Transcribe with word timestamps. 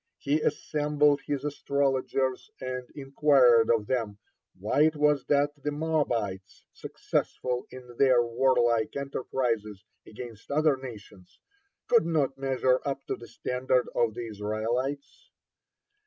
He 0.17 0.41
assembled 0.41 1.21
his 1.27 1.45
astrologers 1.45 2.49
and 2.59 2.89
inquired 2.95 3.69
of 3.69 3.85
them, 3.85 4.17
why 4.57 4.85
it 4.85 4.95
was 4.95 5.27
that 5.27 5.51
the 5.61 5.69
Moabites, 5.69 6.65
successful 6.73 7.67
in 7.69 7.95
their 7.99 8.23
warlike 8.23 8.95
enterprises 8.95 9.85
against 10.07 10.49
other 10.49 10.75
nations, 10.75 11.37
could 11.85 12.07
not 12.07 12.35
measure 12.35 12.79
up 12.83 13.05
to 13.05 13.15
the 13.15 13.27
standard 13.27 13.87
of 13.93 14.15
the 14.15 14.25
Israelites. 14.25 15.29